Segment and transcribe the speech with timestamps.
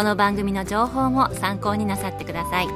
[0.00, 2.68] この番組の情報も参考になさってください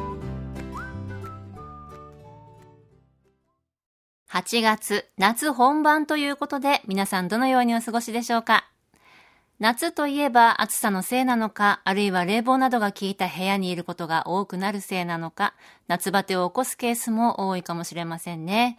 [4.31, 8.69] 8月夏本番ということで皆さんどのようにお過ごしでしょうか？
[9.59, 15.55] 夏といえば暑さのせいなのか、あるいは冷房などが効いた部屋にいることが多くなるせいなのか、
[15.89, 18.77] 夏バテを起こすケースも多いかもしれませんね。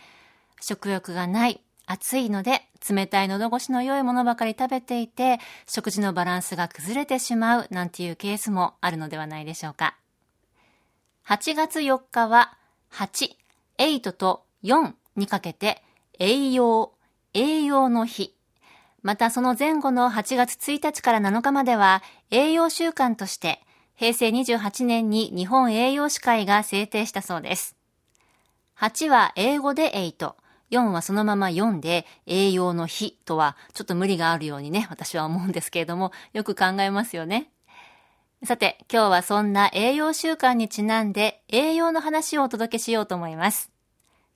[0.61, 9.95] 食欲がない、暑いので冷たい喉越しの良いものばかり食べていて食事のバランスが崩れてしまうなんていうケースもあるのではないでしょうか。
[11.27, 12.57] 8月4日は
[12.91, 13.29] 8、
[13.79, 15.83] 8と4にかけて
[16.19, 16.93] 栄養、
[17.33, 18.35] 栄養の日。
[19.01, 23.61] またその前後の8月1日から7日までは栄養週間として
[23.95, 27.75] 平成28年に日本栄養士会が制定したそうです。
[28.79, 30.33] 8は英語で8、
[30.71, 37.51] 4はそのまま4で栄養の日とはちょっと無理があるようにね、私は思うんですけれども、よく考えますよね。
[38.43, 43.71] さて、今日はそんな栄養習慣にちなんで栄養の話をお届けしようと思います。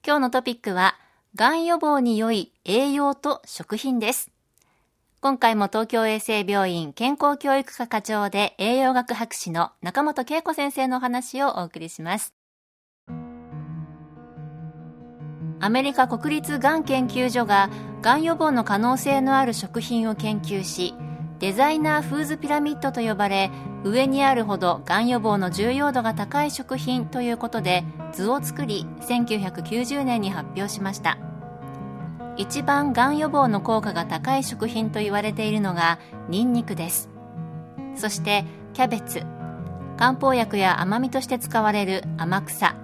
[0.05, 0.95] 今日のトピックは、
[1.35, 4.31] がん予防に良い栄養と食品です。
[5.21, 12.38] 今回も東京衛生病院健康教育科課長で栄養学博士の中本恵子先生のお話をお送りします。
[15.61, 17.69] アメリカ国立がん研究所が
[18.01, 20.93] がん予防の可能性のある食品を研究し
[21.39, 23.51] デザイナーフーズピラミッドと呼ばれ
[23.83, 27.83] 上にあるほどがん予防の重要度が高い食品ということで
[28.13, 31.17] 図を作り1990年に発表しました。
[32.39, 35.99] 一番がん予防の効果が高い食品と言われているのが
[36.29, 37.09] ニンニクです。
[37.95, 39.23] そしてキャベツ。
[39.97, 42.77] 漢方薬や甘みとして使われる天草。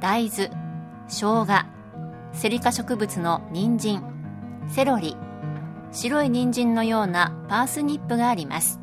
[0.00, 0.50] 大豆。
[1.08, 1.79] 生姜。
[2.32, 4.02] セリ科植物の人参。
[4.68, 5.16] セロリ。
[5.92, 8.80] 白い人参のようなパースニップがあります。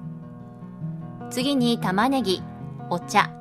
[1.30, 2.44] 次に玉ねぎ。
[2.90, 3.32] お茶。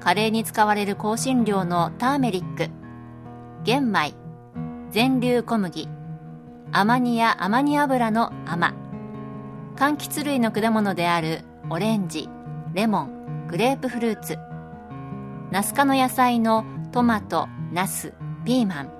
[0.00, 2.70] カレーに使われる香辛料のターメリック。
[3.64, 4.14] 玄米。
[4.90, 5.88] 全粒小麦。
[6.72, 8.74] アマニやアマニ油の甘。
[9.76, 12.28] 柑橘類の果物であるオレンジ。
[12.72, 13.46] レモン。
[13.48, 14.38] グレープフルーツ。
[15.50, 18.99] ナス科の野菜のトマトナスピーマン。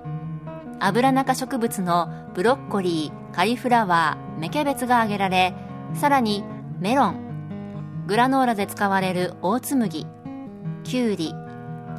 [0.83, 5.53] アブラナ科植物のブロッコリー、カリフラワー、芽キャベツが挙げられ、
[5.93, 6.43] さらに
[6.79, 10.07] メロン、グラノーラで使われるオーツ麦、
[10.83, 11.35] キュウリ、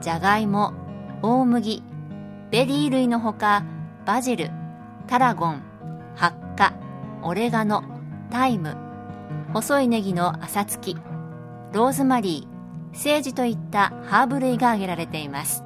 [0.00, 0.72] ジャガイモ、
[1.22, 1.84] 大麦、
[2.50, 3.64] ベリー類のほか、
[4.04, 4.50] バジル、
[5.06, 5.62] タラゴン、
[6.16, 6.74] ハッカ、
[7.22, 7.84] オレガノ、
[8.32, 8.76] タイム、
[9.52, 10.96] 細いネギの朝付き、
[11.72, 15.62] ローズマリー、セージといったハーブ類が挙げられています。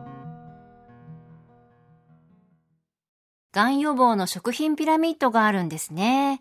[3.56, 6.40] がん予防の食品ピラミッドがあるんですね。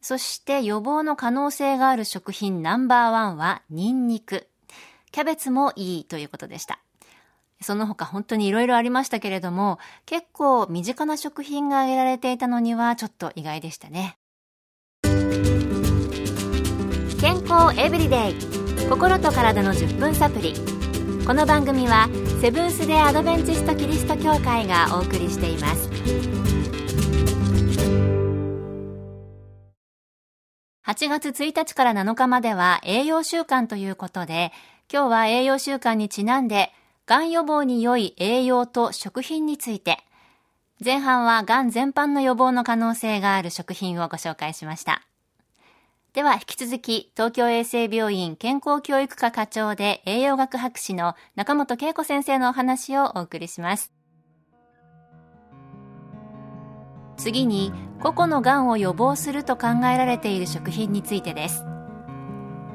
[0.00, 4.48] そして予防の可能性がある食品ナンバーワンはニンニク。
[5.12, 6.78] キャベツもいいということでした。
[7.60, 14.16] その他本当に色々ありましたけれども、結構身近な食品が挙げられていたのにはちょっと意外でしたね。
[17.20, 18.34] 健康エブリデイ
[18.88, 20.54] 心と体の10分サプリ
[21.26, 22.08] この番組は
[22.40, 26.45] セブンス・デ・アドベンチスト・キリスト教会がお送りしています
[30.86, 34.52] 8月1日から7日までは栄養週間ということで、
[34.88, 36.72] 今日は栄養週間にちなんで、
[37.06, 39.98] がん予防に良い栄養と食品について、
[40.82, 45.02] 前半はがん全般の予防の可能性がある食品をご紹介しました。
[46.12, 53.95] では引き続き東京衛生病院健康教育科課長で栄養学博士の中本恵子先生のお話をお送りします。
[57.16, 61.64] 次に個々のがんを予防すると考えられている食品についてです。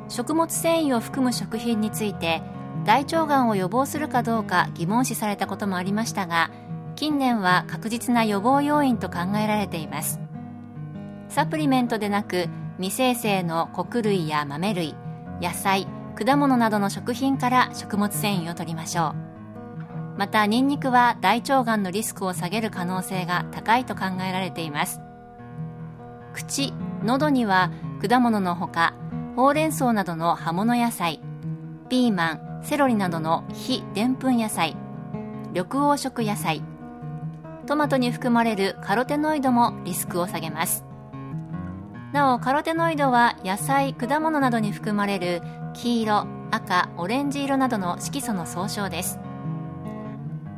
[0.10, 2.42] 食物繊維を含む食品について
[2.86, 6.52] 大腸がんを予防するかどうか疑問視されたこともありましたが
[6.96, 10.20] 近年は確実な予防要因と考えられています。
[11.30, 14.96] サプリメントでなく未生成の穀類や豆類
[15.42, 19.31] 野菜果物などの食品から食物繊維を取りましょう。
[20.18, 25.02] またニンニクは大腸がんのリスクを下げる可能性が高いと考えられています。
[26.34, 26.74] 口
[27.04, 27.72] 喉には
[28.08, 28.94] 果物のほか
[29.36, 31.22] ほうれん草などの葉物野菜
[31.90, 34.78] ピーマンセロリなどの非でんぷん野菜
[35.54, 36.62] 緑黄色野菜
[37.68, 40.86] トマトに含まれるカロテノイドもリスクを下げます。
[42.12, 45.42] なおカロテノイドは野菜果物などに含まれる
[45.74, 49.20] 黄色赤オレンジ色などの色素の総称です。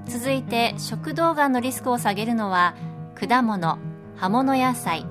[0.08, 2.76] 続いて食道がんのリスクを下げるのは
[3.16, 3.78] 果物
[4.16, 5.06] 葉物野菜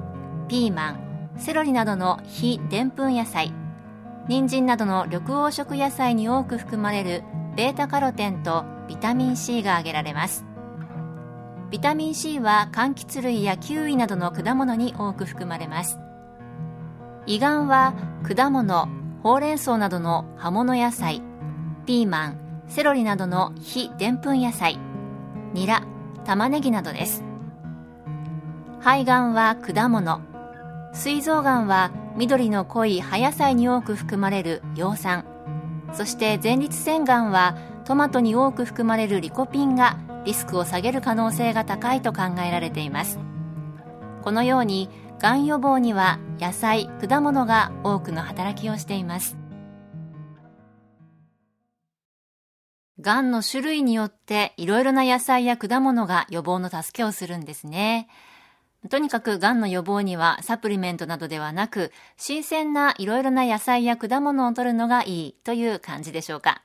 [0.48, 3.52] ピーマンセロリなどの非でんぷん野菜
[4.28, 7.24] 人参などの緑黄色野菜に多く含まれる
[7.56, 10.44] ベータカロテンとビタミン C が挙げられます。
[11.70, 15.98] ビタミン C は柑橘類やキウイなどの果物に多く含まれます。
[17.26, 18.88] 胃がんは果物
[19.22, 21.22] ほうれん草などの葉物野菜
[21.86, 24.78] ピーマンセロリなどの非でんぷん野菜
[25.52, 25.82] ニラ
[26.24, 27.22] 玉ねぎなどです。
[28.80, 30.22] 肺がんは果物
[30.94, 35.26] 膵臓がんは緑の濃い葉野菜に多く含まれる葉酸
[35.92, 43.18] そして前立腺がんはトマトに多く含まれるリコピンがリスクを下げる可能性が高いと考えられています。
[44.22, 44.88] このように
[45.18, 49.41] がん予防には野菜果物が多くの働きをしています。
[53.02, 58.08] がんの種類によっていろいろな野菜や果物が予防の助けをするんですね
[58.88, 66.62] とにかくがんの予防にはサプリメントなどではなく新鮮ないろいろな野菜や果物を摂るのがいいという感じでしょうか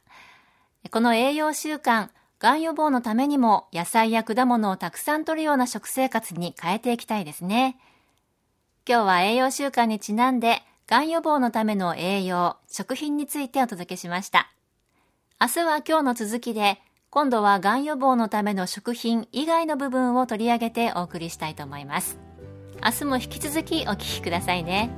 [0.90, 7.78] この栄養習慣がん予防のためにも野菜や果物をたくさん摂るような食生活に変えていきたいですね。
[8.88, 14.52] 今日は栄養習慣にちなんで、がん予防のための栄養、食品についてお届けしました。
[15.40, 16.80] 明日は今日の続きで、
[17.12, 22.18] 今度はがん予防のための食品以外の部分を取り上げてお送りしたいと思います。
[22.84, 24.90] 明日も引き続きお聞きくださいね。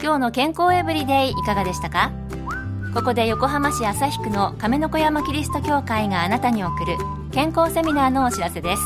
[0.00, 2.12] 今日の健康エブリデイいかがでしたか？
[2.94, 6.96] ここで横浜市旭区の亀の子山キリスト教会があなたに送る
[7.32, 8.82] 健康セミナーのお知らせです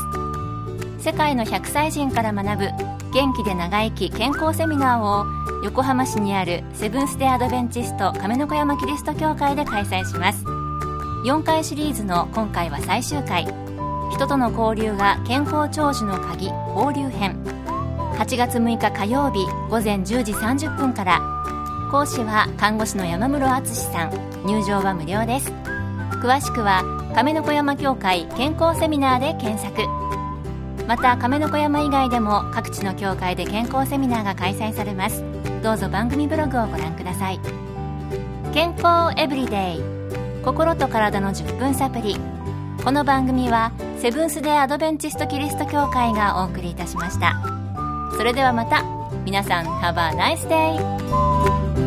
[0.99, 10.43] 世界の100歳人から学ぶ元気で長生き健康セミナーを横浜市にあるセブンス・デ・アドベンチスト亀の子山キリスト教会で開催します。
[10.43, 13.45] 4回シリーズの今回は最終回。
[14.11, 17.41] 人との交流が健康長寿の鍵交流編。
[18.17, 21.21] 8月6日火曜日午前10時30分から。
[21.91, 24.11] 講師は看護師の山室敦さん。
[24.45, 25.53] 入場は無料です。
[26.21, 26.83] 詳しくは
[27.15, 30.05] 亀の子山協会健康セミナーで検索。
[30.87, 35.23] また亀の子山以外でも各地の協会で健康セミナーが開催されます。
[35.63, 37.39] どうぞ番組ブログをご覧ください。
[38.53, 39.83] 健康エブリデイ。
[40.43, 42.17] 心と体の10分サプリ
[42.83, 47.33] この番組はセブンス・デ・アドベンチスト・キリスト教会がお送りいたしました。
[48.15, 48.83] それではまた。
[49.25, 51.84] 皆さん Have a nice day!